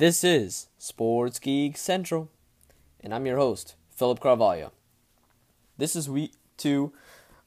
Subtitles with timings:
[0.00, 2.30] This is Sports Geek Central,
[3.02, 4.72] and I'm your host, Philip Carvalho.
[5.76, 6.94] This is week two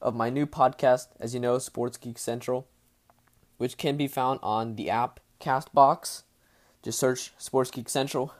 [0.00, 2.68] of my new podcast, as you know, Sports Geek Central,
[3.56, 6.22] which can be found on the app Castbox.
[6.80, 8.32] Just search Sports Geek Central,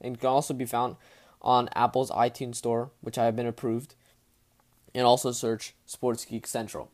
[0.00, 0.96] and can also be found
[1.42, 3.94] on Apple's iTunes Store, which I have been approved,
[4.94, 6.90] and also search Sports Geek Central.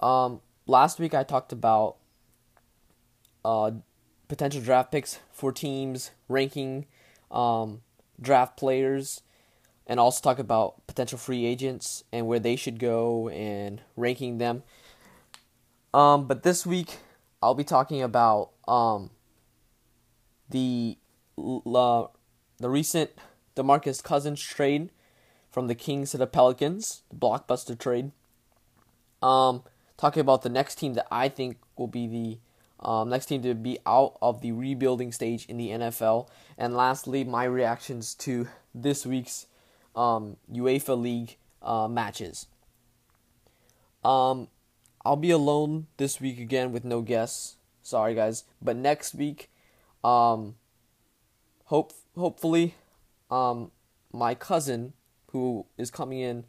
[0.00, 1.96] Um, last week I talked about
[3.44, 3.72] uh,
[4.30, 6.86] potential draft picks for teams, ranking
[7.32, 7.82] um,
[8.22, 9.22] draft players,
[9.88, 14.62] and also talk about potential free agents and where they should go and ranking them.
[15.92, 16.98] Um, but this week
[17.42, 19.10] I'll be talking about um,
[20.48, 20.96] the
[21.36, 22.04] uh,
[22.58, 23.10] the recent
[23.56, 24.90] DeMarcus Cousins trade
[25.50, 28.12] from the Kings to the Pelicans, the blockbuster trade.
[29.20, 29.64] Um,
[29.96, 32.38] talking about the next team that I think will be the
[32.80, 36.28] um, next team to be out of the rebuilding stage in the NFL.
[36.56, 39.46] And lastly, my reactions to this week's
[39.94, 42.46] um, UEFA League uh, matches.
[44.02, 44.48] Um,
[45.04, 47.56] I'll be alone this week again with no guests.
[47.82, 48.44] Sorry, guys.
[48.62, 49.50] But next week,
[50.02, 50.54] um,
[51.64, 52.74] hope hopefully,
[53.30, 53.70] um,
[54.12, 54.94] my cousin
[55.32, 56.44] who is coming in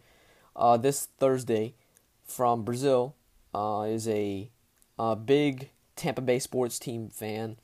[0.56, 1.76] uh, this Thursday
[2.24, 3.16] from Brazil
[3.54, 4.50] uh, is a,
[4.98, 7.58] a big Tampa Bay sports team fan,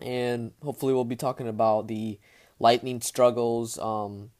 [0.00, 2.18] and hopefully we'll be talking about the
[2.58, 4.30] Lightning struggles, um,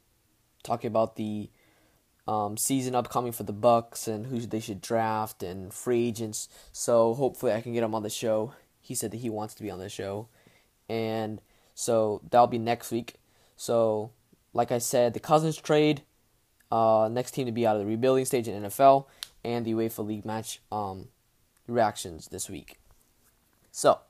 [0.62, 1.50] talking about the
[2.26, 6.48] um, season upcoming for the Bucks and who they should draft and free agents.
[6.72, 8.54] So hopefully I can get him on the show.
[8.80, 10.28] He said that he wants to be on the show,
[10.88, 11.40] and
[11.74, 13.14] so that'll be next week.
[13.56, 14.10] So
[14.52, 16.02] like I said, the Cousins trade,
[16.72, 19.06] uh, next team to be out of the rebuilding stage in NFL,
[19.44, 21.08] and the UEFA League match um,
[21.68, 22.78] reactions this week.
[23.76, 24.00] So,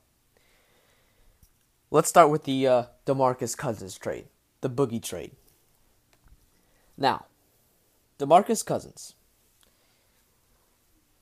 [1.91, 4.27] let's start with the uh, DeMarcus Cousins trade,
[4.61, 5.31] the Boogie trade.
[6.97, 7.25] Now,
[8.17, 9.15] DeMarcus Cousins,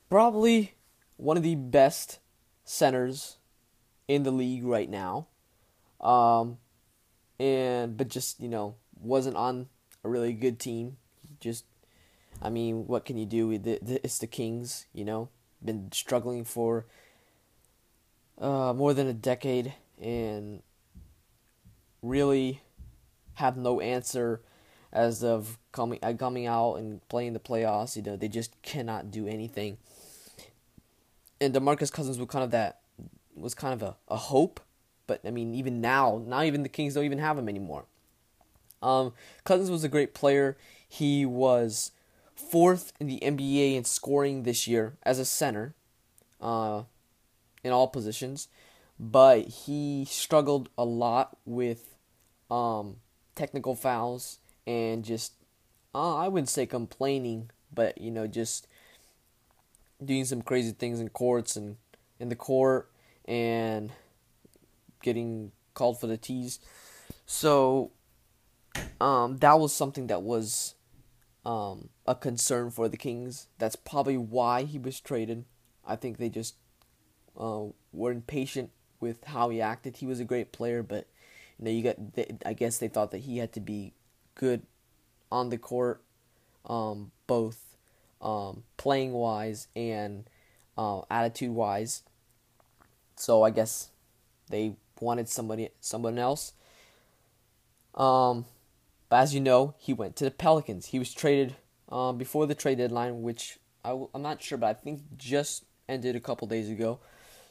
[0.08, 0.76] probably
[1.16, 2.20] one of the best
[2.64, 3.38] centers
[4.06, 5.26] in the league right now.
[6.00, 6.58] Um,
[7.40, 9.66] and but just you know wasn't on
[10.04, 10.98] a really good team.
[11.40, 11.64] Just,
[12.40, 13.50] I mean, what can you do?
[13.50, 15.30] It's the Kings, you know,
[15.64, 16.86] been struggling for
[18.38, 20.62] uh, more than a decade and
[22.02, 22.60] really
[23.34, 24.40] have no answer
[24.92, 27.96] as of coming uh, coming out and playing the playoffs.
[27.96, 29.78] You know, they just cannot do anything.
[31.40, 32.80] And Demarcus Cousins was kind of that
[33.36, 34.60] was kind of a, a hope,
[35.06, 37.84] but I mean, even now, now even the Kings don't even have him anymore.
[38.82, 39.12] Um,
[39.44, 40.56] Cousins was a great player.
[40.88, 41.92] He was
[42.34, 45.74] fourth in the NBA in scoring this year as a center,
[46.40, 46.84] uh,
[47.66, 48.48] in all positions,
[48.98, 51.96] but he struggled a lot with
[52.50, 52.96] um,
[53.34, 55.32] technical fouls and just
[55.94, 58.68] uh, I wouldn't say complaining, but you know just
[60.04, 61.76] doing some crazy things in courts and
[62.20, 62.90] in the court
[63.24, 63.92] and
[65.02, 66.60] getting called for the tees.
[67.24, 67.90] So
[69.00, 70.74] um, that was something that was
[71.44, 73.48] um, a concern for the Kings.
[73.58, 75.44] That's probably why he was traded.
[75.86, 76.56] I think they just
[77.38, 78.70] uh, were impatient
[79.00, 79.96] with how he acted.
[79.96, 81.06] He was a great player, but
[81.58, 82.14] you know, you got.
[82.14, 83.94] They, I guess they thought that he had to be
[84.34, 84.62] good
[85.30, 86.02] on the court,
[86.66, 87.76] um, both
[88.20, 90.28] um, playing wise and
[90.76, 92.02] uh, attitude wise.
[93.16, 93.90] So I guess
[94.50, 96.52] they wanted somebody, someone else.
[97.94, 98.44] Um,
[99.08, 100.86] but as you know, he went to the Pelicans.
[100.86, 101.56] He was traded
[101.88, 105.64] um, before the trade deadline, which i w- I'm not sure, but I think just
[105.88, 106.98] ended a couple days ago.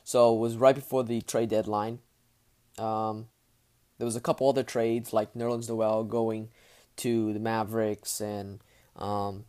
[0.06, 1.98] So it was right before the trade deadline.
[2.78, 3.28] Um,
[3.98, 6.50] there was a couple other trades, like Nerlens Noel going
[6.98, 8.60] to the Mavericks and
[8.96, 9.46] um,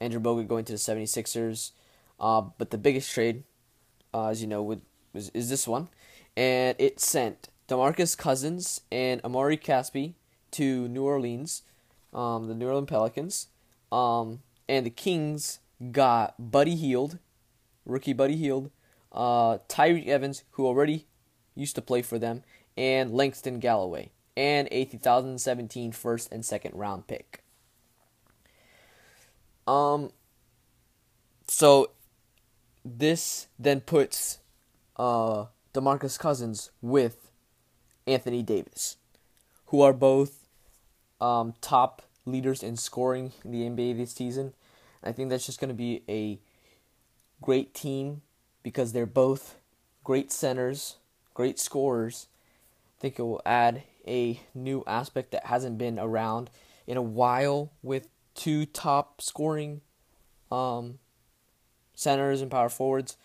[0.00, 1.72] Andrew Bogut going to the 76ers.
[2.18, 3.44] Uh, but the biggest trade,
[4.14, 4.80] uh, as you know, would,
[5.12, 5.90] was, is this one.
[6.34, 10.14] And it sent DeMarcus Cousins and Omri Casspi
[10.52, 11.62] to New Orleans,
[12.14, 13.48] um, the New Orleans Pelicans,
[13.92, 15.58] um, and the Kings
[15.92, 17.18] got Buddy Hield,
[17.84, 18.70] rookie Buddy Hield,
[19.12, 21.06] uh, Tyreke Evans, who already
[21.54, 22.42] used to play for them,
[22.76, 27.42] and Langston Galloway, and a 2017 first and second round pick.
[29.66, 30.10] Um,
[31.46, 31.90] so
[32.84, 34.38] this then puts
[34.96, 37.30] uh, DeMarcus Cousins with
[38.06, 38.96] Anthony Davis,
[39.66, 40.48] who are both
[41.20, 44.54] um, top leaders in scoring in the NBA this season.
[45.02, 46.38] I think that's just going to be a
[47.40, 48.22] great team
[48.62, 49.56] because they're both
[50.04, 50.96] great centers,
[51.34, 52.26] great scorers,
[52.98, 56.50] I think it will add a new aspect that hasn't been around
[56.86, 59.80] in a while with two top scoring
[60.50, 60.98] um,
[61.94, 63.16] centers and power forwards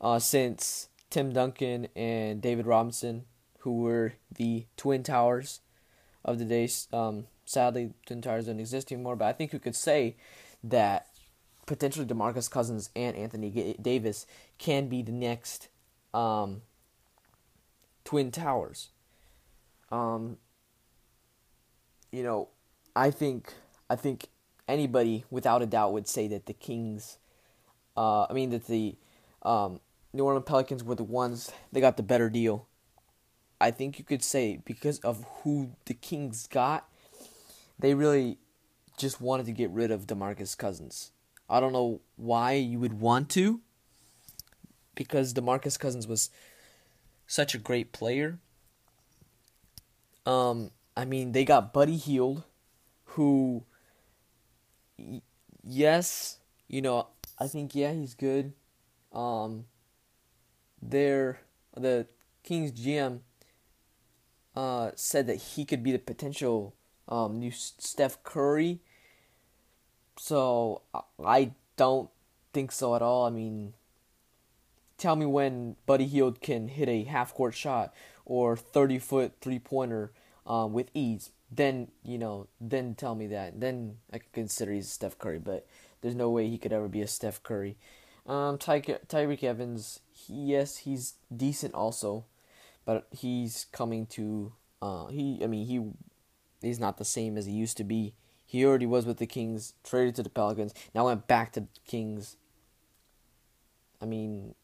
[0.00, 3.24] uh, since Tim Duncan and David Robinson,
[3.60, 5.60] who were the twin towers
[6.24, 6.68] of the day.
[6.92, 10.16] Um, sadly, twin towers don't exist anymore, but I think you could say
[10.62, 11.08] that
[11.68, 14.26] potentially DeMarcus Cousins and Anthony Davis
[14.56, 15.68] can be the next
[16.14, 16.62] um,
[18.04, 18.88] twin towers.
[19.92, 20.38] Um,
[22.10, 22.48] you know,
[22.96, 23.52] I think
[23.88, 24.28] I think
[24.66, 27.18] anybody without a doubt would say that the Kings,
[27.96, 28.96] uh, I mean that the
[29.42, 29.80] um,
[30.14, 32.66] New Orleans Pelicans were the ones they got the better deal.
[33.60, 36.88] I think you could say because of who the Kings got,
[37.78, 38.38] they really
[38.96, 41.12] just wanted to get rid of DeMarcus Cousins.
[41.48, 43.60] I don't know why you would want to
[44.94, 46.30] because DeMarcus Cousins was
[47.26, 48.38] such a great player.
[50.26, 52.42] Um I mean, they got Buddy Hield
[53.04, 53.64] who
[55.64, 57.08] yes, you know,
[57.38, 58.52] I think yeah, he's good.
[59.12, 59.66] Um
[60.82, 61.40] there
[61.76, 62.06] the
[62.42, 63.20] Kings GM
[64.56, 66.74] uh, said that he could be the potential
[67.08, 68.80] um, new Steph Curry.
[70.18, 70.82] So
[71.24, 72.10] I don't
[72.52, 73.26] think so at all.
[73.26, 73.74] I mean,
[74.98, 77.94] tell me when Buddy Hield can hit a half court shot
[78.24, 80.12] or 30 foot three pointer
[80.46, 81.30] um, with ease.
[81.50, 83.60] Then, you know, then tell me that.
[83.60, 85.66] Then I could consider he's Steph Curry, but
[86.02, 87.76] there's no way he could ever be a Steph Curry.
[88.26, 92.26] Um, Ty- Tyreke Evans, he, yes, he's decent also,
[92.84, 94.52] but he's coming to.
[94.82, 98.12] Uh, he, I mean, he, he's not the same as he used to be.
[98.48, 101.66] He already was with the Kings, traded to the Pelicans, now went back to the
[101.86, 102.38] Kings.
[104.00, 104.54] I mean,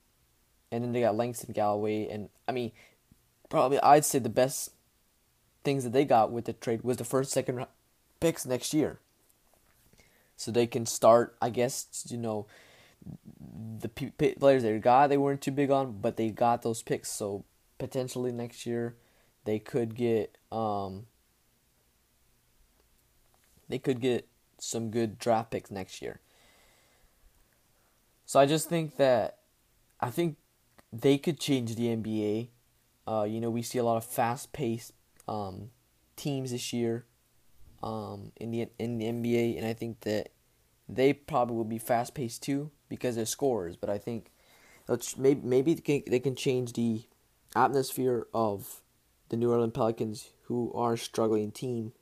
[0.73, 2.73] and then they got Langston Galloway, and I mean,
[3.51, 4.71] probably I'd say the best
[5.65, 7.67] things that they got with the trade was the first, second
[8.21, 9.01] picks next year,
[10.35, 11.37] so they can start.
[11.43, 12.47] I guess you know
[13.81, 13.91] the
[14.41, 17.11] players they got they weren't too big on, but they got those picks.
[17.11, 17.45] So
[17.77, 18.97] potentially next year
[19.45, 21.05] they could get um
[23.69, 24.29] they could get
[24.59, 26.21] some good draft picks next year.
[28.27, 29.39] So I just think that
[30.01, 30.37] I think
[30.93, 32.49] they could change the NBA.
[33.07, 34.93] Uh, you know, we see a lot of fast-paced
[35.29, 35.71] um,
[36.17, 37.05] teams this year
[37.83, 40.31] um, in the in the NBA, and I think that
[40.89, 43.77] they probably will be fast-paced too because they're scorers.
[43.77, 44.31] But I think
[45.19, 47.03] maybe maybe they can, they can change the
[47.55, 48.81] atmosphere of
[49.29, 51.93] the New Orleans Pelicans, who are a struggling team,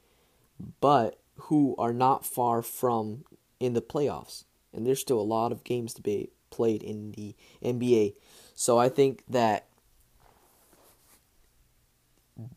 [0.81, 3.25] but who are not far from
[3.59, 4.45] in the playoffs.
[4.73, 8.15] And there's still a lot of games to be played in the NBA.
[8.55, 9.67] So I think that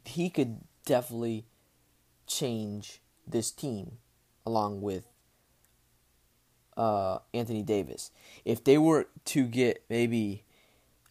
[0.05, 1.45] he could definitely
[2.27, 3.97] change this team
[4.45, 5.07] along with
[6.77, 8.11] uh, Anthony Davis.
[8.43, 10.43] If they were to get maybe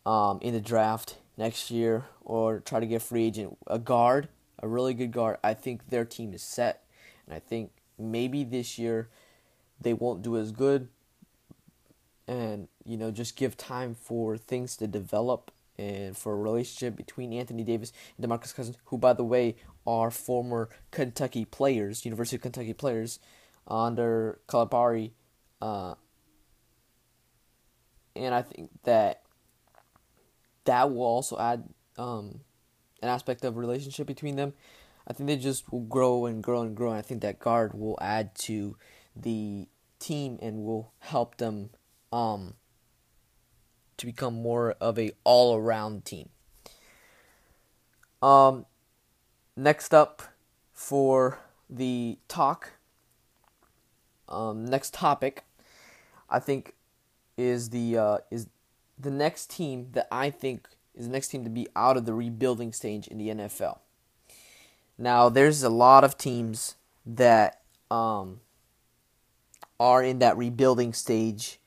[0.07, 4.29] um, in the draft next year or try to get free agent a guard,
[4.63, 6.84] a really good guard, I think their team is set.
[7.27, 9.09] And I think maybe this year
[9.81, 10.89] they won't do as good
[12.27, 17.33] and you know just give time for things to develop and for a relationship between
[17.33, 19.57] Anthony Davis and DeMarcus Cousins, who by the way
[19.87, 23.19] are former Kentucky players, University of Kentucky players
[23.67, 25.11] under Calipari
[25.61, 25.95] uh,
[28.17, 29.23] and I think that
[30.65, 31.65] that will also add
[31.99, 32.41] um,
[33.03, 34.53] an aspect of relationship between them.
[35.07, 36.91] I think they just will grow and grow and grow.
[36.91, 38.77] And I think that guard will add to
[39.15, 39.69] the
[39.99, 41.71] team and will help them
[42.13, 42.55] um,
[43.97, 46.31] to become more of a all around team.
[48.23, 48.65] Um,
[49.57, 50.23] next up
[50.73, 52.73] for the talk,
[54.29, 55.45] um, next topic
[56.35, 56.75] I think
[57.37, 58.49] is the uh, is
[58.99, 62.15] the next team that I think is the next team to be out of the
[62.15, 63.79] rebuilding stage in the NFL.
[64.97, 67.61] Now, there's a lot of teams that
[67.91, 68.41] um,
[69.81, 71.59] are in that rebuilding stage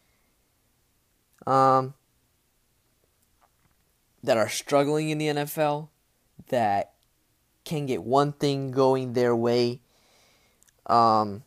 [1.46, 1.94] um,
[4.24, 5.90] that are struggling in the NFL
[6.50, 6.94] that
[7.64, 9.82] can get one thing going their way.
[10.86, 11.44] Um,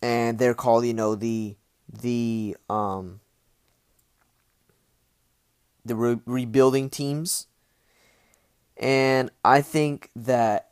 [0.00, 1.56] and they're called, you know, the
[1.92, 3.20] the um,
[5.84, 7.46] the re- rebuilding teams,
[8.76, 10.70] and I think that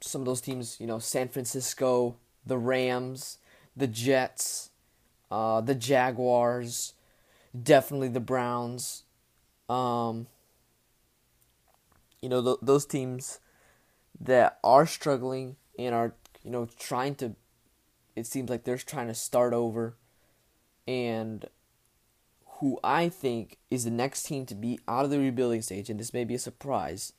[0.00, 3.38] some of those teams, you know, San Francisco, the Rams,
[3.76, 4.70] the Jets,
[5.30, 6.94] uh, the Jaguars,
[7.60, 9.04] definitely the Browns.
[9.68, 10.26] Um,
[12.22, 13.40] you know th- those teams
[14.18, 17.34] that are struggling and are you know trying to
[18.14, 19.96] it seems like they're trying to start over
[20.86, 21.46] and
[22.60, 25.98] who I think is the next team to be out of the rebuilding stage and
[25.98, 27.12] this may be a surprise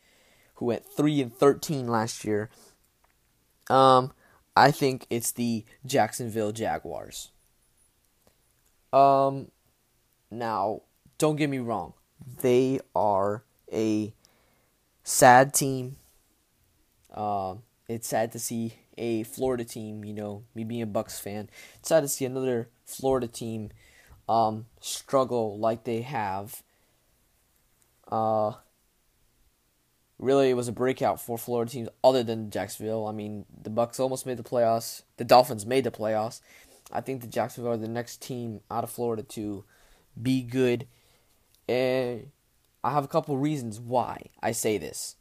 [0.56, 2.50] who went 3 and 13 last year.
[3.70, 4.12] Um
[4.56, 7.32] I think it's the Jacksonville Jaguars.
[8.92, 9.52] Um
[10.30, 10.82] now
[11.18, 11.94] don't get me wrong.
[12.42, 14.14] They are a
[15.04, 15.98] sad team.
[17.14, 17.56] Uh,
[17.88, 21.90] it's sad to see a Florida team, you know, me being a Bucks fan, it's
[21.90, 23.70] sad to see another Florida team
[24.28, 26.64] um, struggle like they have.
[28.12, 28.54] Uh,
[30.24, 33.08] really, it was a breakout for Florida teams other than Jacksonville.
[33.08, 35.04] I mean, the Bucks almost made the playoffs.
[35.18, 36.42] The Dolphins made the playoffs.
[36.92, 39.64] I think the Jacksonville are the next team out of Florida to
[40.22, 40.88] be good.
[41.68, 42.32] And
[42.84, 45.16] I have a couple reasons why I say this.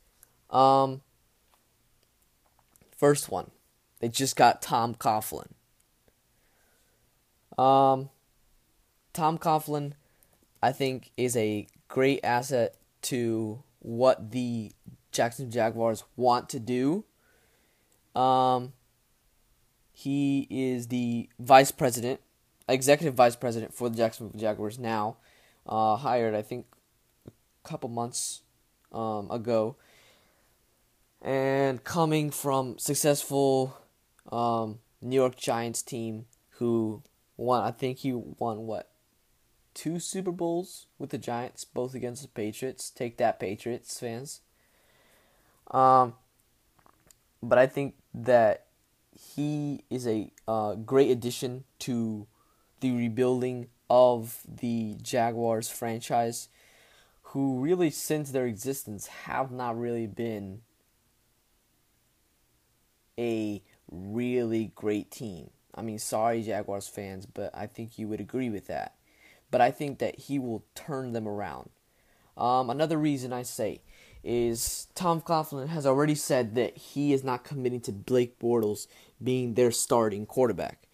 [0.50, 1.02] Um,
[2.96, 3.50] first one,
[4.00, 5.48] they just got Tom Coughlin.
[7.58, 8.10] Um,
[9.12, 9.92] Tom Coughlin,
[10.62, 14.72] I think, is a great asset to what the
[15.10, 17.04] Jackson Jaguars want to do.
[18.14, 18.72] Um,
[19.92, 22.20] he is the vice president,
[22.68, 25.16] executive vice president for the Jacksonville Jaguars now.
[25.66, 26.66] Uh, hired, I think,
[27.26, 28.42] a couple months
[28.92, 29.76] um, ago.
[31.20, 33.76] And coming from successful
[34.30, 36.26] um, New York Giants team
[36.58, 37.02] who
[37.36, 38.91] won, I think he won what
[39.74, 42.90] two Super Bowls with the Giants, both against the Patriots.
[42.90, 44.40] Take that, Patriots fans.
[45.70, 46.14] Um,
[47.42, 48.66] but I think that
[49.12, 52.26] he is a uh, great addition to
[52.80, 56.48] the rebuilding of the Jaguars franchise,
[57.22, 60.62] who really, since their existence, have not really been
[63.18, 65.50] a really great team.
[65.74, 68.94] I mean, sorry, Jaguars fans, but I think you would agree with that.
[69.52, 71.70] But I think that he will turn them around.
[72.36, 73.82] Um, another reason I say
[74.24, 78.88] is Tom Coughlin has already said that he is not committing to Blake Bortles
[79.22, 80.88] being their starting quarterback.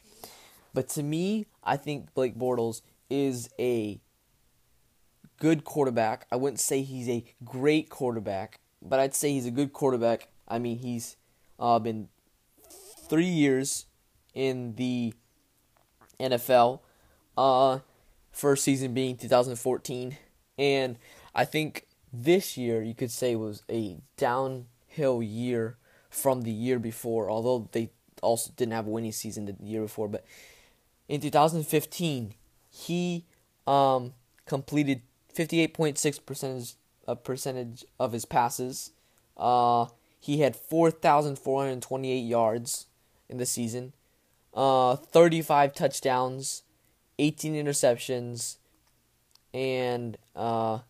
[0.74, 4.00] But to me, I think Blake Bortles is a
[5.38, 6.26] good quarterback.
[6.30, 10.28] I wouldn't say he's a great quarterback, but I'd say he's a good quarterback.
[10.46, 11.16] I mean, he's
[11.58, 12.08] uh, been
[13.08, 13.86] three years
[14.34, 15.14] in the
[16.20, 16.80] NFL.
[17.36, 17.80] Uh,
[18.38, 20.16] first season being 2014,
[20.56, 20.96] and
[21.34, 25.76] I think this year you could say was a downhill year
[26.08, 27.28] from the year before.
[27.28, 27.90] Although they
[28.22, 30.24] also didn't have a winning season the year before, but
[31.08, 32.34] in 2015
[32.70, 33.24] he
[33.66, 34.14] um,
[34.46, 35.02] completed
[35.34, 36.74] 58.6 percentage
[37.08, 38.92] a percentage of his passes.
[39.36, 39.86] Uh,
[40.20, 42.86] he had 4,428 yards
[43.30, 43.94] in the season,
[44.52, 46.62] uh, 35 touchdowns,
[47.18, 48.56] 18 interceptions,
[49.52, 50.80] and uh,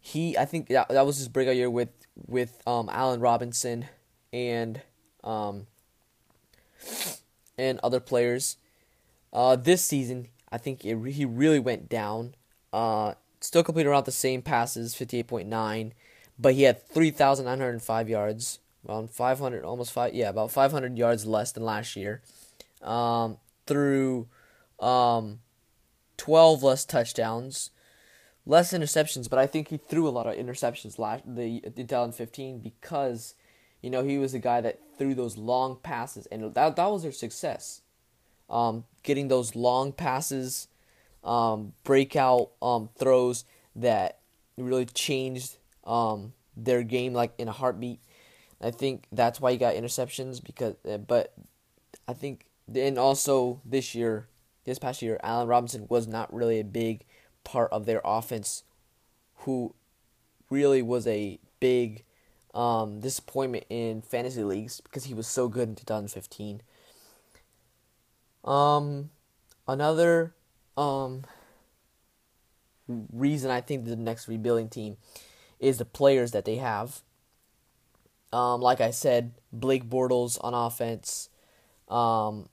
[0.00, 1.90] he I think that, that was his breakout year with
[2.26, 3.86] with um, Allen Robinson
[4.32, 4.80] and
[5.24, 5.66] um,
[7.58, 8.56] and other players.
[9.32, 12.34] Uh, this season, I think it, he really went down.
[12.72, 15.92] Uh, still completed around the same passes, fifty eight point nine
[16.40, 21.62] but he had 3,905 yards, around 500, almost five, yeah, about 500 yards less than
[21.62, 22.22] last year,
[22.82, 24.28] um, through
[24.78, 25.40] um,
[26.16, 27.70] 12 less touchdowns,
[28.46, 33.34] less interceptions, but I think he threw a lot of interceptions last the 2015 because,
[33.82, 37.02] you know, he was the guy that threw those long passes, and that that was
[37.02, 37.82] their success,
[38.48, 40.68] um, getting those long passes,
[41.24, 43.44] um, breakout um, throws
[43.76, 44.18] that
[44.56, 48.00] really changed um, their game like in a heartbeat.
[48.60, 51.32] I think that's why he got interceptions because, uh, but
[52.06, 54.28] I think, and also this year,
[54.64, 57.04] this past year, Allen Robinson was not really a big
[57.44, 58.64] part of their offense,
[59.38, 59.74] who
[60.50, 62.04] really was a big
[62.54, 66.62] um, disappointment in fantasy leagues because he was so good in 2015.
[68.44, 69.10] Um,
[69.68, 70.34] another
[70.76, 71.24] um
[73.12, 74.96] reason I think the next rebuilding team
[75.58, 77.02] is the players that they have.
[78.32, 81.28] Um, like I said, Blake Bortles on offense,
[81.88, 82.48] um,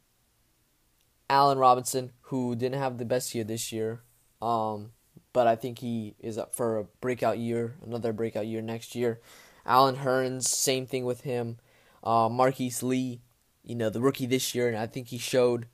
[1.29, 4.01] Allen Robinson, who didn't have the best year this year,
[4.41, 4.91] um,
[5.33, 9.19] but I think he is up for a breakout year, another breakout year next year.
[9.65, 11.57] Allen Hurns, same thing with him.
[12.03, 13.21] Uh, Marquise Lee,
[13.63, 15.67] you know, the rookie this year, and I think he showed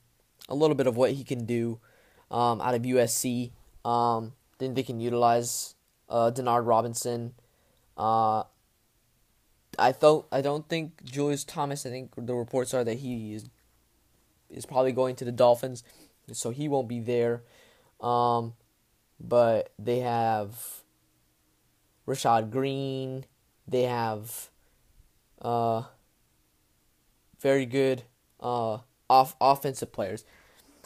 [0.48, 1.78] a little bit of what he can do
[2.30, 3.52] um, out of USC.
[3.84, 5.76] Um, then they can utilize
[6.08, 7.34] uh, Denard Robinson.
[7.96, 8.42] Uh,
[9.78, 11.86] I thought I don't think Julius Thomas.
[11.86, 13.48] I think the reports are that he is
[14.54, 15.82] is probably going to the Dolphins,
[16.32, 17.42] so he won't be there.
[18.00, 18.54] Um,
[19.20, 20.82] but they have
[22.06, 23.24] Rashad Greene.
[23.66, 24.50] They have
[25.40, 25.82] uh,
[27.40, 28.02] very good
[28.40, 30.24] uh, off offensive players.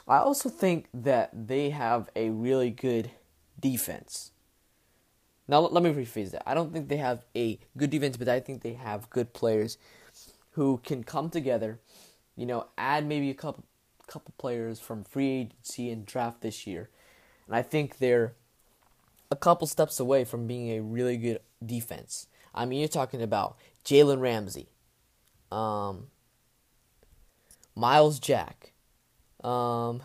[0.06, 3.10] I also think that they have a really good
[3.60, 4.32] defense.
[5.46, 6.48] Now let me rephrase that.
[6.48, 9.78] I don't think they have a good defense, but I think they have good players
[10.52, 11.78] who can come together,
[12.38, 13.64] you know, add maybe a couple
[14.06, 16.88] couple players from free agency and draft this year.
[17.46, 18.32] And I think they're
[19.30, 22.28] a couple steps away from being a really good defense.
[22.54, 24.68] I mean, you're talking about Jalen Ramsey,
[25.52, 26.06] um,
[27.74, 28.72] Myles Jack,
[29.44, 30.02] um,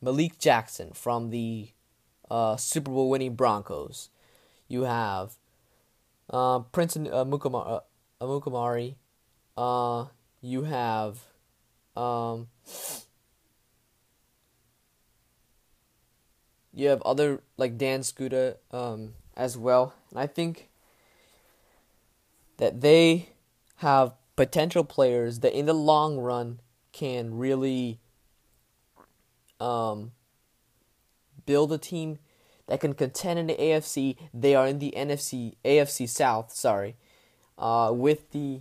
[0.00, 1.68] Malik Jackson from the
[2.30, 4.08] uh, Super Bowl winning Broncos.
[4.66, 5.34] You have
[6.30, 7.24] uh, Prince uh, Uh,
[8.26, 8.94] Mukamari.
[9.56, 10.06] Uh,
[10.40, 11.26] you have
[11.96, 12.48] um,
[16.72, 20.68] you have other like Dan Skuta um, as well, and I think
[22.56, 23.30] that they
[23.76, 26.60] have potential players that in the long run
[26.92, 28.00] can really
[29.60, 30.12] um,
[31.46, 32.18] build a team
[32.66, 34.16] that can contend in the AFC.
[34.32, 36.96] They are in the NFC AFC South, sorry,
[37.58, 38.60] uh, with the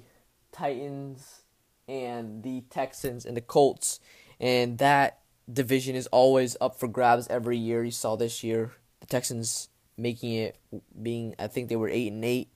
[0.51, 1.42] Titans
[1.87, 3.99] and the Texans and the Colts,
[4.39, 5.19] and that
[5.51, 7.83] division is always up for grabs every year.
[7.83, 8.71] You saw this year
[9.03, 10.57] the Texans making it
[11.01, 12.47] being I think they were 8 and 8.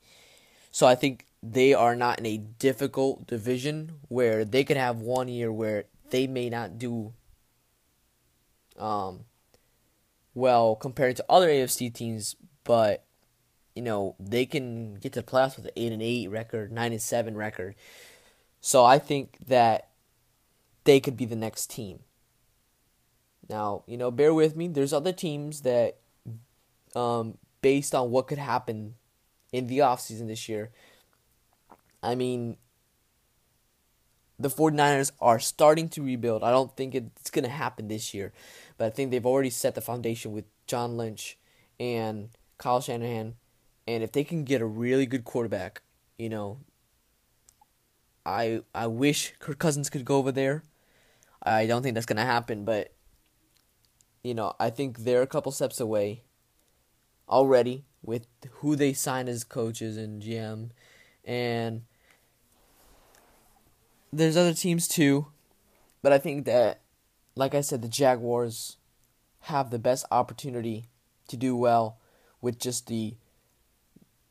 [0.72, 5.28] So I think they are not in a difficult division where they could have one
[5.28, 7.14] year where they may not do
[8.78, 9.26] um
[10.34, 13.04] well compared to other AFC teams, but
[13.76, 16.92] you know, they can get to the playoffs with an 8 and 8 record, 9
[16.92, 17.76] and 7 record.
[18.62, 19.90] So I think that
[20.84, 22.00] they could be the next team.
[23.50, 24.68] Now, you know, bear with me.
[24.68, 25.98] There's other teams that,
[26.96, 28.96] um, based on what could happen
[29.52, 30.72] in the offseason this year,
[32.04, 32.58] I mean,
[34.40, 36.44] the 49ers are starting to rebuild.
[36.44, 38.34] I don't think it's going to happen this year,
[38.78, 41.38] but I think they've already set the foundation with John Lynch
[41.80, 43.36] and Kyle Shanahan.
[43.88, 45.82] And if they can get a really good quarterback,
[46.18, 46.60] you know,
[48.28, 50.64] I I wish Kirk Cousins could go over there.
[51.42, 52.94] I don't think that's to happen, but
[54.22, 56.24] you know, I think they're a couple steps away
[57.30, 60.72] already with who they sign as coaches and GM.
[61.24, 61.84] And
[64.12, 65.28] there's other teams too,
[66.02, 66.82] but I think that,
[67.36, 68.76] like I said, the Jaguars
[69.42, 70.90] have the best opportunity
[71.30, 71.98] to do well
[72.42, 73.16] with just the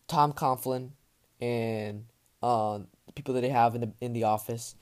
[0.06, 0.90] Tom Coughlin
[1.40, 2.04] and
[2.42, 2.80] uh,
[3.14, 4.74] people that they have in the in the office,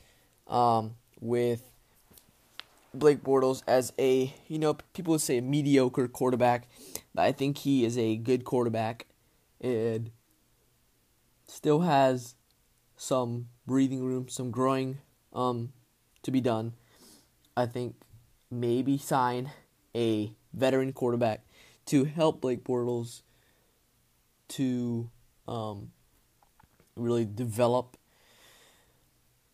[0.49, 1.71] um, with
[2.93, 6.69] Blake Bortles as a, you know, people would say a mediocre quarterback,
[7.15, 9.07] but I think he is a good quarterback
[9.61, 10.11] and
[11.47, 12.37] still has
[12.97, 14.99] some breathing room, some growing
[15.33, 15.73] um
[16.23, 16.75] to be done.
[17.57, 17.97] I think
[18.51, 19.51] maybe sign
[19.95, 21.45] a veteran quarterback
[21.87, 23.23] to help Blake Bortles
[24.49, 25.11] to
[25.49, 25.91] um
[26.97, 27.97] really develop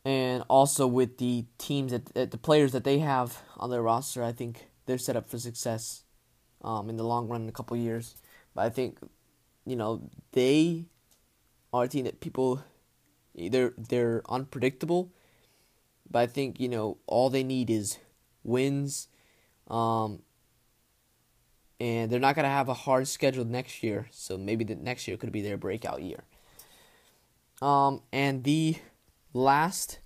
[0.04, 4.32] and also with the teams that, the players that they have on their roster, I
[4.32, 6.04] think they're set up for success
[6.62, 8.16] um, in the long run in a couple years.
[8.54, 8.98] But I think
[9.66, 10.86] you know they
[11.72, 12.62] are a team that people
[13.34, 15.12] they're they're unpredictable,
[16.10, 17.98] but I think you know all they need is
[18.42, 19.08] wins,
[19.68, 20.22] um,
[21.78, 24.08] and they're not gonna have a hard schedule next year.
[24.10, 26.24] So maybe the next year could be their breakout year.
[27.62, 28.76] Um, and the
[29.32, 29.98] last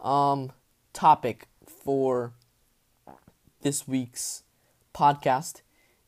[0.00, 0.52] um,
[0.92, 2.32] topic for
[3.62, 4.42] this week's
[4.94, 5.62] podcast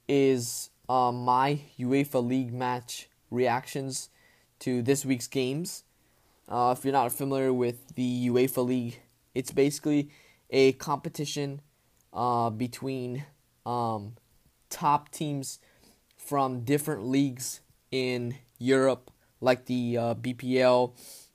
[0.08, 4.08] is um, my UEFA League match reactions
[4.58, 5.84] to this week's games.
[6.48, 9.00] Uh, if you're not familiar with the UEFA League,
[9.34, 10.10] it's basically
[10.50, 11.60] a competition
[12.12, 13.24] uh, between
[13.64, 14.16] um,
[14.68, 15.60] top teams
[16.16, 20.92] from different leagues in Europe, like the uh, BPL,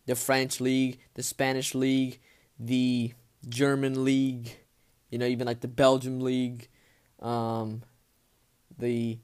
[0.07, 2.19] the French league, the Spanish league,
[2.59, 3.13] the
[3.47, 4.57] German league,
[5.11, 6.67] you know, even like the Belgium league,
[7.21, 7.83] um,
[8.77, 9.19] the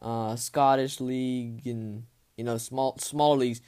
[0.00, 2.04] uh, Scottish league, and
[2.36, 3.60] you know, small smaller leagues.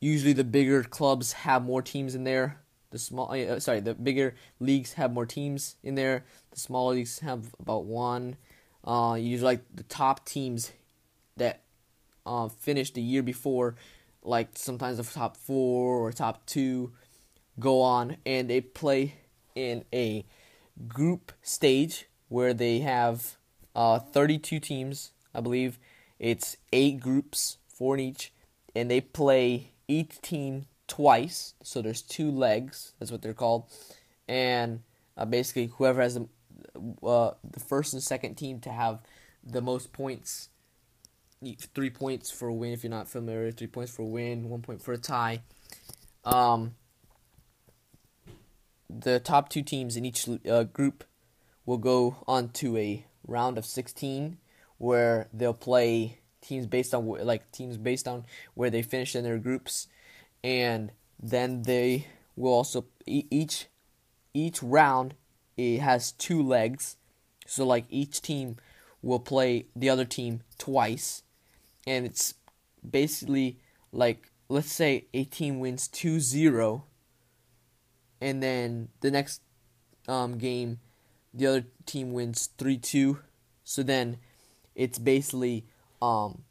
[0.00, 2.60] Usually, the bigger clubs have more teams in there.
[2.90, 6.24] The small, uh, sorry, the bigger leagues have more teams in there.
[6.50, 8.36] The smaller leagues have about one.
[8.84, 10.72] Uh, usually, like the top teams
[11.36, 11.62] that
[12.26, 13.76] uh, finished the year before,
[14.28, 16.92] like sometimes the top four or top two,
[17.58, 19.14] go on and they play
[19.54, 20.24] in a
[20.86, 23.36] group stage where they have
[23.74, 25.78] uh, 32 teams, I believe.
[26.18, 28.32] It's eight groups, four in each,
[28.74, 31.54] and they play each team twice.
[31.62, 32.92] So there's two legs.
[32.98, 33.64] That's what they're called,
[34.28, 34.80] and
[35.16, 36.28] uh, basically whoever has the
[37.02, 39.00] uh, the first and second team to have
[39.44, 40.48] the most points,
[41.74, 42.72] three points for a win.
[42.72, 45.42] If you're not familiar, three points for a win, one point for a tie.
[46.24, 46.74] Um,
[48.88, 51.04] the top two teams in each uh, group
[51.66, 54.38] will go on to a round of 16
[54.78, 58.24] where they'll play teams based on like teams based on
[58.54, 59.88] where they finish in their groups
[60.42, 63.66] and then they will also each
[64.32, 65.14] each round
[65.56, 66.96] it has two legs
[67.46, 68.56] so like each team
[69.02, 71.22] will play the other team twice
[71.88, 72.34] and it's
[72.88, 73.58] basically
[73.92, 76.82] like let's say a team wins 2-0
[78.20, 79.42] and then the next
[80.06, 80.78] um, game
[81.34, 83.18] the other team wins 3-2
[83.64, 84.18] so then
[84.74, 85.66] it's basically
[86.00, 86.44] um,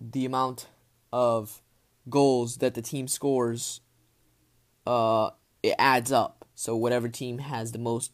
[0.00, 0.68] the amount
[1.12, 1.60] of
[2.08, 3.80] goals that the team scores
[4.86, 5.30] uh,
[5.62, 6.46] it adds up.
[6.54, 8.12] So whatever team has the most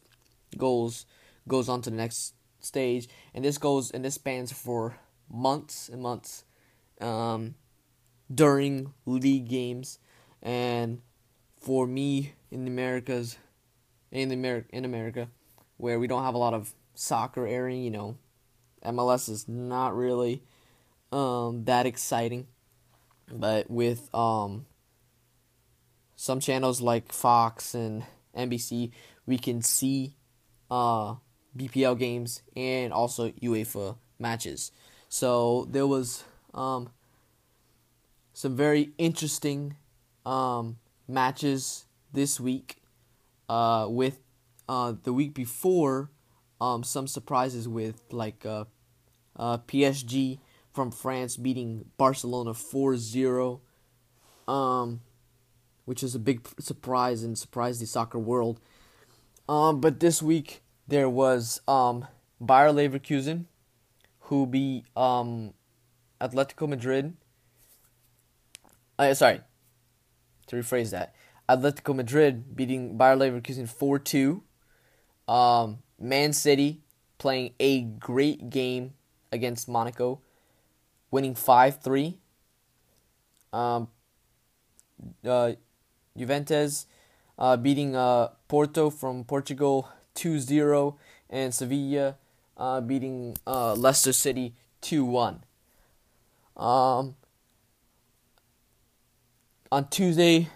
[0.56, 1.06] goals
[1.46, 4.96] goes on to the next stage and this goes and this spans for
[5.30, 6.44] months and months
[7.00, 7.54] um,
[8.32, 9.98] during league games
[10.42, 11.00] and
[11.60, 13.38] for me in the Americas,
[14.10, 15.28] in the Amer- in America,
[15.76, 18.16] where we don't have a lot of soccer airing, you know,
[18.84, 20.42] MLS is not really
[21.12, 22.48] um, that exciting.
[23.32, 24.66] But with um,
[26.16, 28.04] some channels like Fox and
[28.36, 28.90] NBC,
[29.24, 30.16] we can see
[30.70, 31.14] uh,
[31.56, 34.72] BPL games and also UEFA matches.
[35.08, 36.90] So there was um,
[38.32, 39.76] some very interesting
[40.24, 42.76] um, matches this week.
[43.48, 44.20] Uh, with
[44.68, 46.10] uh, the week before,
[46.60, 48.64] um, some surprises with like uh,
[49.36, 50.38] uh, PSG
[50.72, 53.60] from France beating Barcelona 4-0,
[54.48, 55.00] um,
[55.84, 58.60] which is a big surprise and surprised the soccer world.
[59.48, 60.62] Um, but this week
[60.92, 62.06] there was um,
[62.38, 63.46] Bayer Leverkusen,
[64.28, 65.54] who beat um,
[66.20, 67.16] Atletico Madrid.
[68.98, 69.40] Uh, sorry,
[70.48, 71.14] to rephrase that.
[71.48, 74.42] Atletico Madrid beating Bayer Leverkusen 4 2.
[75.28, 76.82] Um, Man City
[77.16, 78.92] playing a great game
[79.32, 80.20] against Monaco,
[81.10, 82.18] winning 5 3.
[83.54, 83.88] Um,
[85.26, 85.52] uh,
[86.18, 86.86] Juventus
[87.38, 90.98] uh, beating uh, Porto from Portugal 2 0.
[91.30, 92.16] And Sevilla
[92.56, 95.44] uh, beating uh, Leicester City 2 1.
[96.56, 97.16] Um,
[99.70, 100.48] on Tuesday,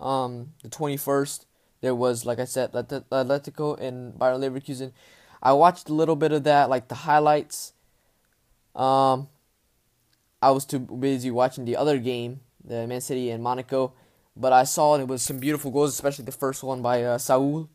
[0.00, 1.44] um, the 21st,
[1.82, 4.92] there was, like I said, Atletico and Bayer Leverkusen.
[5.42, 7.72] I watched a little bit of that, like the highlights.
[8.74, 9.28] Um,
[10.40, 13.92] I was too busy watching the other game, the Man City and Monaco,
[14.36, 17.68] but I saw it was some beautiful goals, especially the first one by uh, Saul.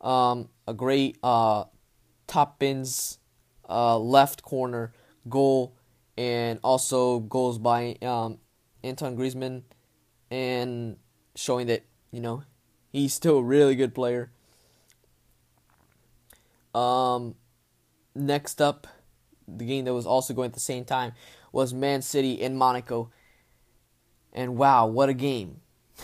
[0.00, 1.64] Um, a great uh,
[2.26, 3.18] top bins,
[3.68, 4.92] uh, left corner
[5.28, 5.74] goal,
[6.16, 8.38] and also goals by um,
[8.84, 9.62] Antoine Griezmann
[10.30, 10.96] and
[11.34, 12.42] showing that you know
[12.92, 14.30] he's still a really good player.
[16.74, 17.36] Um,
[18.14, 18.86] next up,
[19.46, 21.12] the game that was also going at the same time
[21.52, 23.10] was Man City in Monaco,
[24.32, 25.60] and wow, what a game!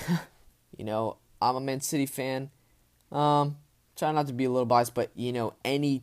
[0.76, 2.50] you know, I'm a Man City fan.
[3.10, 3.56] Um,
[4.00, 6.02] try not to be a little biased, but you know, any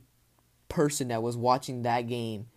[0.70, 2.48] person that was watching that game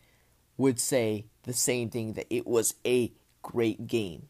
[0.57, 4.29] would say the same thing that it was a great game.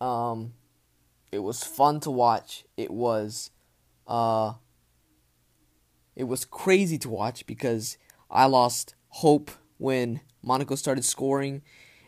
[0.00, 0.52] Um,
[1.32, 2.64] it was fun to watch.
[2.76, 3.50] It was,
[4.06, 4.52] uh,
[6.14, 7.96] it was crazy to watch because
[8.30, 11.62] I lost hope when Monaco started scoring,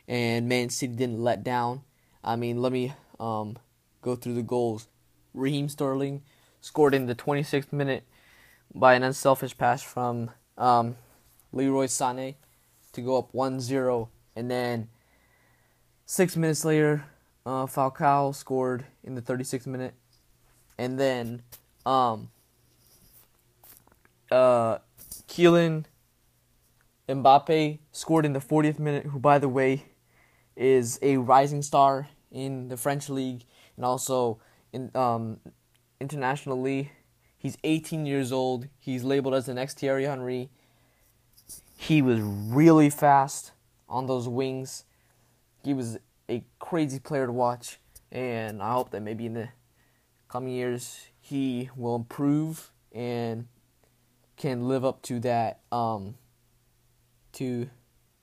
[0.07, 1.83] and Man City didn't let down.
[2.23, 3.57] I mean, let me um,
[4.03, 4.89] go through the goals.
[5.33, 6.23] Raheem Sterling
[6.65, 8.05] scored in the 26th minute
[8.75, 10.97] by an unselfish pass from um,
[11.53, 12.37] Leroy Sané
[12.95, 14.89] to go up 1-0, and then
[16.07, 17.05] six minutes later,
[17.45, 19.93] uh, Falcao scored in the 36th minute,
[20.79, 21.43] and then
[21.85, 22.31] um,
[24.31, 24.79] uh,
[25.29, 25.85] Kylian
[27.07, 29.05] Mbappe scored in the 40th minute.
[29.05, 29.85] Who, by the way,
[30.57, 33.45] is a rising star in the French league
[33.77, 34.41] and also
[34.73, 35.41] in um,
[36.01, 36.93] internationally.
[37.37, 38.69] He's 18 years old.
[38.79, 40.51] He's labeled as the next Thierry Henry.
[41.77, 43.53] He was really fast.
[43.89, 44.85] on those wings.
[45.63, 47.79] He was a crazy player to watch,
[48.11, 49.49] and I hope that maybe in the
[50.29, 53.47] coming years he will improve and
[54.37, 56.17] can live up to that um,
[57.33, 57.69] to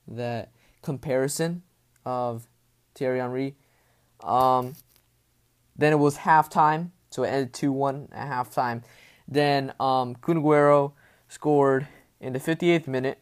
[0.08, 1.64] that comparison
[2.06, 2.48] of
[2.96, 3.56] Thierry Henry.
[4.24, 4.76] Um,
[5.76, 8.84] then it was halftime, so it ended 2 1 at halftime.
[9.28, 10.16] Then um,
[11.28, 11.88] scored
[12.20, 13.20] in the 58th minute.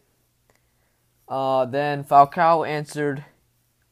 [1.28, 3.24] Uh, then Falcao answered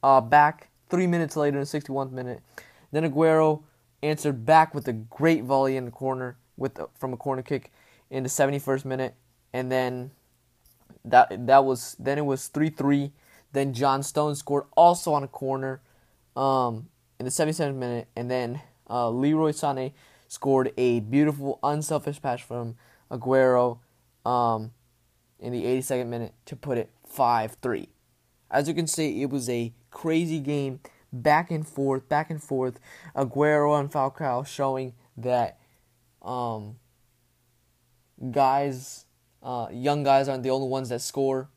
[0.02, 2.40] uh, back three minutes later in the 61st minute.
[2.90, 3.62] Then Aguero
[4.02, 7.72] answered back with a great volley in the corner with from a corner kick
[8.11, 9.14] in the 71st minute,
[9.52, 10.11] and then
[11.04, 13.12] that that was then it was 3-3.
[13.52, 15.80] Then John Stone scored also on a corner
[16.37, 19.92] um, in the 77th minute, and then uh, Leroy Sané
[20.29, 22.77] scored a beautiful unselfish pass from
[23.11, 23.79] Aguero
[24.24, 24.72] um,
[25.38, 27.88] in the 82nd minute to put it 5-3.
[28.51, 30.81] As you can see, it was a crazy game,
[31.12, 32.79] back and forth, back and forth.
[33.14, 35.59] Aguero and Falcao showing that
[36.22, 36.77] um,
[38.31, 39.07] guys,
[39.42, 41.48] uh, young guys aren't the only ones that score.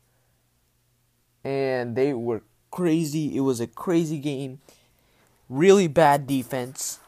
[1.44, 3.36] And they were crazy.
[3.36, 4.62] It was a crazy game.
[5.50, 7.01] Really bad defense.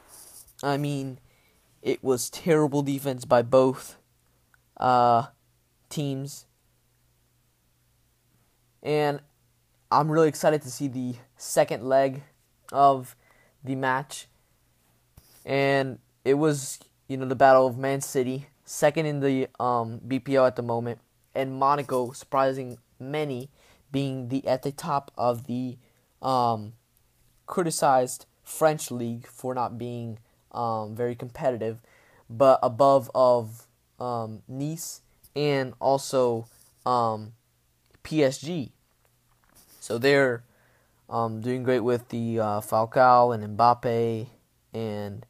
[0.63, 1.19] I mean,
[1.81, 3.97] it was terrible defense by both
[4.77, 5.27] uh,
[5.89, 6.45] teams.
[8.81, 9.19] And
[9.91, 12.23] I'm really excited to see the second leg
[12.71, 13.15] of
[13.63, 14.27] the match.
[15.45, 20.47] And it was, you know, the battle of Man City second in the um, BPL
[20.47, 20.99] at the moment,
[21.35, 23.49] and Monaco, surprising many,
[23.91, 25.77] being the at the top of the
[26.21, 26.73] um,
[27.45, 30.19] criticized French league for not being
[30.53, 31.79] um, very competitive,
[32.29, 33.67] but above of
[33.99, 35.01] um, Nice
[35.35, 36.47] and also
[36.85, 37.33] um,
[38.03, 38.71] PSG.
[39.79, 40.43] So they're
[41.09, 44.27] um, doing great with the uh, Falcao and Mbappe,
[44.73, 45.25] and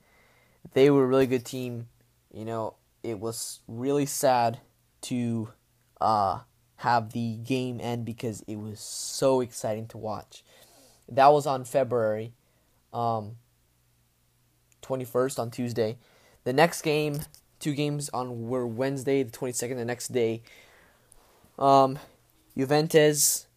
[0.74, 1.88] they were a really good team.
[2.34, 4.60] You know, it was really sad
[5.02, 5.50] to
[6.00, 6.40] uh,
[6.78, 10.44] have the game end because it was so exciting to watch.
[11.10, 12.34] That was on February
[12.94, 13.38] um,
[14.84, 15.98] 21st on Tuesday.
[16.44, 17.22] The next game,
[17.60, 20.44] two games on were Wednesday the 22nd, the next day.
[21.58, 21.98] Um,
[22.58, 23.48] Juventus,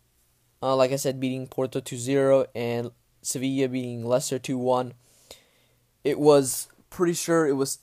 [0.62, 2.90] uh, like I said, beating Porto 2-0 and
[3.22, 4.92] Sevilla beating Leicester 2-1.
[6.04, 7.80] It was pretty sure it was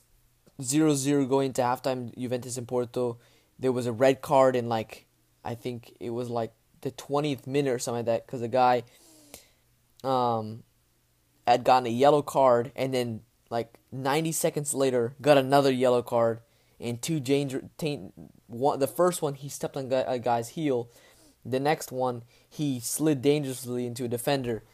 [0.62, 3.18] 0 0 going to halftime, Juventus and Porto.
[3.58, 5.06] There was a red card in like,
[5.44, 8.84] I think it was like the 20th minute or something like that, because the guy
[10.02, 10.62] um,
[11.46, 16.40] had gotten a yellow card and then like 90 seconds later got another yellow card
[16.80, 18.12] and two danger taint,
[18.46, 20.88] one the first one he stepped on a guy's heel
[21.44, 24.64] the next one he slid dangerously into a defender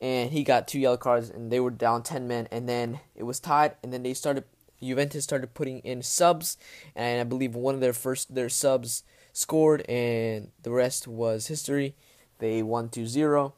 [0.00, 3.24] and he got two yellow cards and they were down 10 men and then it
[3.24, 4.44] was tied and then they started
[4.82, 6.56] Juventus started putting in subs,
[6.94, 11.94] and I believe one of their first their subs scored, and the rest was history.
[12.38, 13.52] They won 2-0,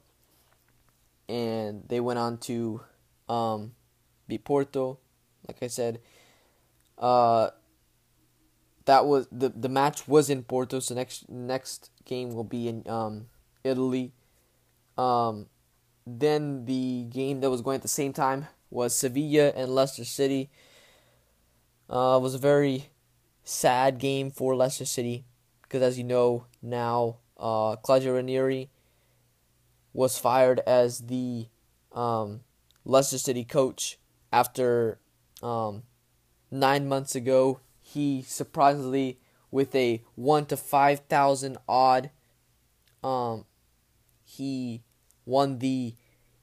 [1.29, 2.81] and they went on to
[3.29, 3.73] um,
[4.31, 4.99] beat Porto.
[5.47, 6.01] Like I said,
[6.99, 7.51] uh,
[8.85, 10.81] that was the the match was in Porto.
[10.81, 13.27] So next next game will be in um,
[13.64, 14.12] Italy.
[14.97, 15.47] Um,
[16.07, 20.51] then the game that was going at the same time was Sevilla and Leicester City.
[21.88, 22.90] Uh, was a very
[23.45, 25.25] sad game for Leicester City
[25.62, 28.71] because, as you know, now uh, Claudio Ranieri
[29.93, 31.49] was fired as the
[31.93, 32.40] um,
[32.85, 33.99] Leicester City coach
[34.33, 34.99] after
[35.43, 35.83] um,
[36.51, 37.61] nine months ago.
[37.81, 39.19] He surprisingly,
[39.51, 42.11] with a one to five thousand odd,
[43.03, 43.45] um,
[44.25, 44.83] he
[45.25, 45.95] won the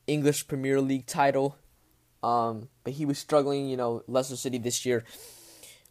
[0.08, 1.58] English Premier League title.
[2.23, 5.06] Um, but he was struggling, you know, Leicester City this year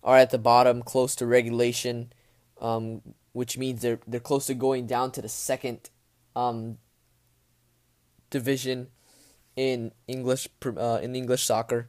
[0.02, 2.12] are at the bottom, close to regulation,
[2.60, 3.00] um,
[3.32, 5.90] which means they're they're close to going down to the second
[6.34, 6.78] um,
[8.30, 8.88] division
[9.56, 11.88] in English uh, in English soccer.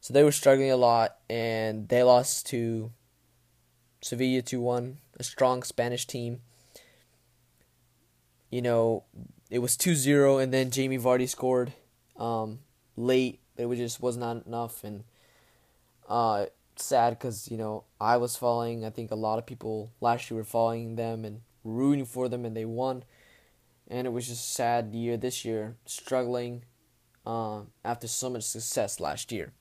[0.00, 2.92] So they were struggling a lot, and they lost to
[4.00, 6.40] Sevilla two one, a strong Spanish team.
[8.50, 9.04] You know,
[9.48, 11.72] it was 2-0, and then Jamie Vardy scored
[12.18, 12.58] um,
[12.96, 15.04] late, it just was not enough, and
[16.08, 18.84] uh, sad because you know I was following.
[18.84, 22.44] I think a lot of people last year were following them and rooting for them,
[22.44, 23.04] and they won.
[23.88, 26.64] And it was just sad year this year, struggling
[27.26, 29.52] uh, after so much success last year.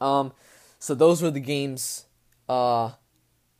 [0.00, 0.32] Um,
[0.78, 2.06] so those were the games
[2.48, 2.92] uh,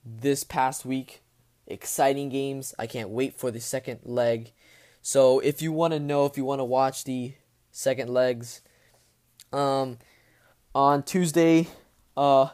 [0.04, 1.22] this past week.
[1.66, 2.74] Exciting games.
[2.78, 4.52] I can't wait for the second leg.
[5.02, 7.34] So if you want to know, if you want to watch the
[7.70, 8.60] second legs,
[9.52, 9.98] um,
[10.74, 11.68] on Tuesday,
[12.16, 12.48] uh,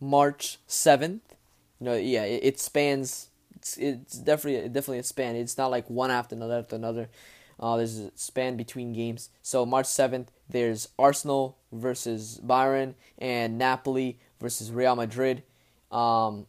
[0.00, 1.34] March seventh,
[1.80, 3.30] you know, yeah, it, it spans.
[3.54, 5.36] It's, it's definitely definitely a span.
[5.36, 7.08] It's not like one after another after another.
[7.58, 9.30] Uh, there's a span between games.
[9.42, 15.42] So March seventh, there's Arsenal versus Bayern and Napoli versus Real Madrid.
[15.90, 16.46] Um,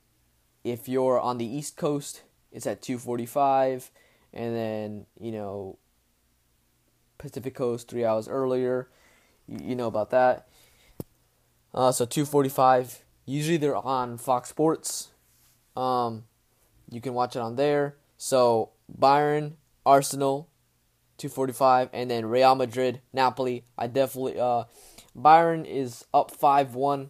[0.64, 3.90] if you're on the East Coast, it's at 2:45,
[4.34, 5.78] and then you know
[7.18, 8.90] Pacific Coast three hours earlier.
[9.48, 10.48] You, you know about that.
[11.74, 13.04] Uh, so 2:45.
[13.26, 15.10] Usually they're on Fox Sports.
[15.76, 16.24] Um,
[16.90, 17.96] you can watch it on there.
[18.18, 19.54] So Bayern,
[19.86, 20.50] Arsenal,
[21.18, 23.66] 245, and then Real Madrid, Napoli.
[23.78, 24.66] I definitely uh,
[25.18, 27.10] Bayern is up 5-1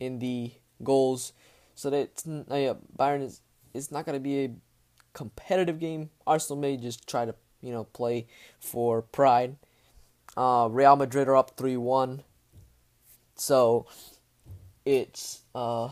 [0.00, 1.32] in the goals,
[1.74, 3.40] so that uh, yeah, Bayern is
[3.72, 4.50] it's not gonna be a
[5.12, 6.10] competitive game.
[6.26, 8.26] Arsenal may just try to you know play
[8.60, 9.56] for pride.
[10.36, 12.24] Uh, Real Madrid are up 3-1,
[13.36, 13.86] so
[14.84, 15.90] it's uh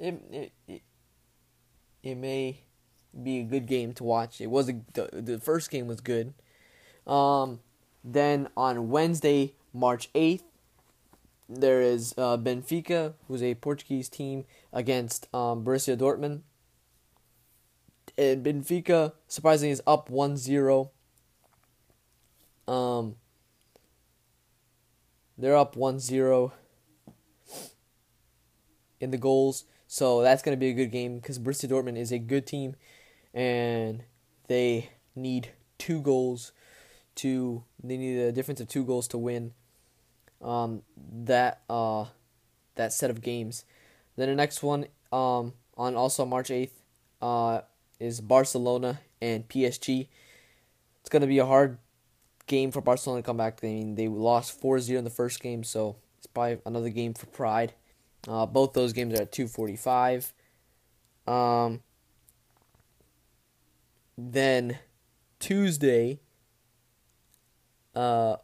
[0.00, 0.82] it, it, it,
[2.02, 2.60] it may
[3.22, 4.40] be a good game to watch.
[4.40, 6.34] It was a, the the first game was good.
[7.06, 7.60] Um,
[8.02, 10.44] then on Wednesday, March eighth,
[11.48, 16.40] there is uh, Benfica, who's a Portuguese team, against um, Borussia Dortmund.
[18.18, 20.90] And Benfica surprisingly is up 1-0.
[22.66, 23.16] Um,
[25.38, 26.52] they're up 1-0
[29.00, 29.64] in the goals.
[29.86, 32.74] So that's going to be a good game because Borussia Dortmund is a good team
[33.32, 34.02] and
[34.48, 36.52] they need two goals
[37.16, 39.52] to they need a difference of two goals to win
[40.42, 40.82] um,
[41.24, 42.06] that uh,
[42.76, 43.64] that set of games.
[44.16, 46.70] Then the next one um, on also March 8th
[47.20, 47.60] uh,
[48.00, 50.08] is Barcelona and PSG.
[51.00, 51.78] It's to be a hard
[52.46, 53.60] game for Barcelona to come back.
[53.62, 57.26] I mean, they lost 4-0 in the first game, so it's probably another game for
[57.26, 57.74] pride.
[58.28, 60.32] Uh, both those games are at 245.
[61.26, 61.82] Um,
[64.18, 64.78] then
[65.38, 66.20] Tuesday,
[67.96, 68.36] uh,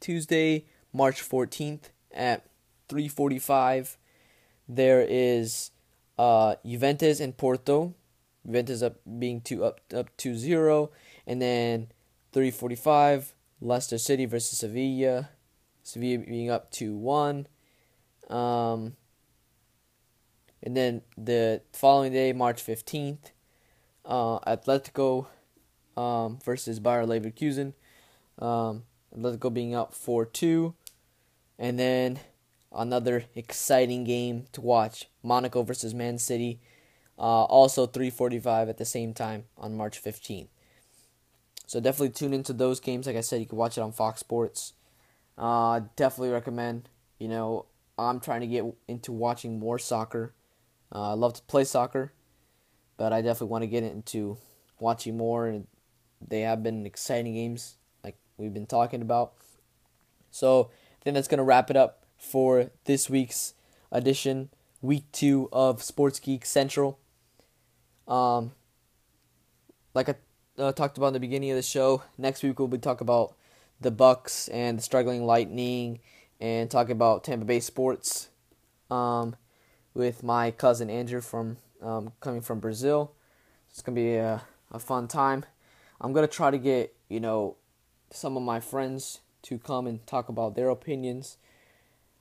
[0.00, 2.46] Tuesday, March 14th at
[2.88, 3.96] 3:45,
[4.68, 5.70] there is
[6.18, 7.94] uh, Juventus and Porto.
[8.44, 10.90] Juventus up being two up up 2-0
[11.26, 11.88] and then
[12.32, 15.30] 3:45 Leicester City versus Sevilla.
[15.82, 17.46] Sevilla being up 2-1.
[18.28, 18.96] Um,
[20.62, 23.32] and then the following day, March 15th,
[24.04, 25.26] uh, Atletico
[25.96, 27.74] um, versus Bayer Leverkusen.
[28.40, 28.84] Um,
[29.16, 30.74] Atletico being up 4 2.
[31.58, 32.20] And then
[32.72, 36.60] another exciting game to watch Monaco versus Man City.
[37.18, 40.48] Uh, also 3:45 at the same time on March 15th.
[41.66, 43.06] So definitely tune into those games.
[43.06, 44.72] Like I said, you can watch it on Fox Sports.
[45.36, 46.88] Uh, definitely recommend.
[47.18, 47.66] You know,
[47.98, 50.34] I'm trying to get into watching more soccer.
[50.92, 52.12] Uh, I love to play soccer,
[52.96, 54.38] but I definitely want to get into
[54.80, 55.46] watching more.
[55.46, 55.66] And
[56.26, 57.76] they have been exciting games,
[58.40, 59.32] we've been talking about.
[60.30, 63.54] So I think that's gonna wrap it up for this week's
[63.92, 64.50] edition,
[64.82, 66.98] week two of Sports Geek Central.
[68.08, 68.52] Um,
[69.94, 70.14] like I
[70.58, 73.34] uh, talked about in the beginning of the show, next week we'll be talking about
[73.80, 76.00] the Bucs and the struggling Lightning
[76.40, 78.28] and talk about Tampa Bay sports
[78.90, 79.36] um,
[79.94, 83.12] with my cousin Andrew from um, coming from Brazil.
[83.70, 85.44] It's gonna be a, a fun time.
[86.00, 87.56] I'm gonna try to get you know
[88.10, 91.38] some of my friends to come and talk about their opinions.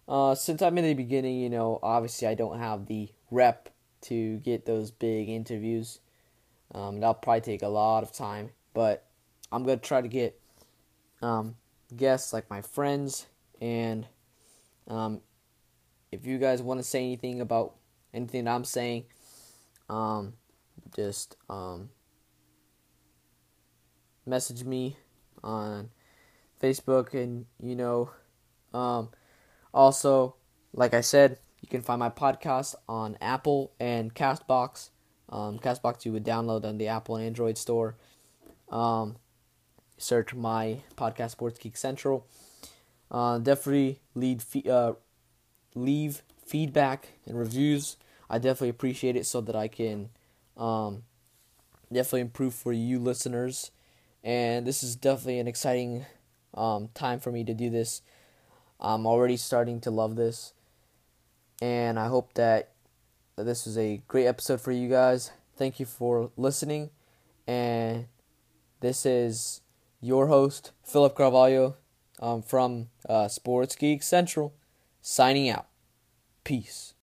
[0.07, 3.69] Uh, since I'm in the beginning, you know, obviously I don't have the rep
[4.01, 5.99] to get those big interviews.
[6.73, 9.05] Um, that'll probably take a lot of time, but
[9.51, 10.39] I'm gonna try to get
[11.21, 11.55] um,
[11.95, 13.25] guests like my friends
[13.61, 14.07] and
[14.87, 15.21] um,
[16.11, 17.75] if you guys want to say anything about
[18.13, 19.05] anything I'm saying,
[19.89, 20.33] um,
[20.95, 21.89] just um,
[24.25, 24.97] message me
[25.43, 25.89] on
[26.61, 28.11] Facebook, and you know,
[28.73, 29.09] um,
[29.73, 30.35] also,
[30.73, 34.89] like I said, you can find my podcast on Apple and Castbox.
[35.29, 37.95] Um, Castbox you would download on the Apple and Android store.
[38.69, 39.17] Um,
[39.97, 42.25] search my podcast, Sports Geek Central.
[43.11, 43.99] Uh, definitely
[44.69, 44.93] uh,
[45.75, 47.97] leave feedback and reviews.
[48.29, 50.09] I definitely appreciate it so that I can
[50.57, 51.03] um,
[51.91, 53.71] definitely improve for you listeners.
[54.23, 56.05] And this is definitely an exciting
[56.53, 58.01] um, time for me to do this.
[58.79, 60.53] I'm already starting to love this.
[61.61, 62.71] And I hope that
[63.37, 65.31] this was a great episode for you guys.
[65.57, 66.89] Thank you for listening.
[67.47, 68.07] And
[68.81, 69.61] This is
[69.99, 71.75] your host, Philip Carvalho,
[72.21, 74.53] um, from uh, Sports Geek Central,
[75.01, 75.67] signing out.
[76.45, 76.93] Peace.